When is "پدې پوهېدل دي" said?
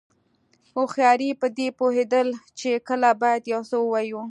1.41-2.39